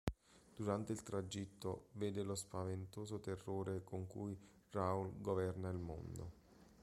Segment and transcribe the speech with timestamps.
[0.55, 4.35] Durante il tragitto vede lo spaventoso terrore con cui
[4.71, 6.31] Raoul governa il mondo.